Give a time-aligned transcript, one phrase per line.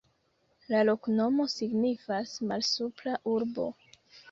[0.71, 3.71] La loknomo signifas: Malsupra Urbo.